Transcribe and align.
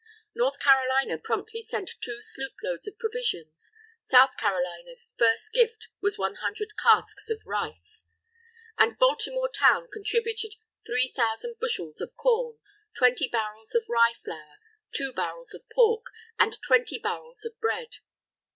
North 0.33 0.57
Carolina 0.57 1.19
promptly 1.19 1.61
sent 1.61 1.91
two 2.01 2.23
sloop 2.23 2.53
loads 2.63 2.87
of 2.87 2.97
provisions. 2.97 3.71
South 3.99 4.35
Carolina's 4.35 5.13
first 5.19 5.53
gift 5.53 5.89
was 6.01 6.17
one 6.17 6.37
hundred 6.41 6.69
casks 6.81 7.29
of 7.29 7.43
rice. 7.45 8.05
And 8.79 8.97
Baltimore 8.97 9.47
Town 9.47 9.87
contributed 9.93 10.55
three 10.87 11.13
thousand 11.15 11.59
bushels 11.59 12.01
of 12.01 12.15
corn, 12.15 12.57
twenty 12.97 13.27
barrels 13.27 13.75
of 13.75 13.85
rye 13.89 14.13
flour, 14.25 14.55
two 14.91 15.13
barrels 15.13 15.53
of 15.53 15.69
pork, 15.69 16.07
and 16.39 16.59
twenty 16.63 16.97
barrels 16.97 17.45
of 17.45 17.59
bread. 17.59 17.97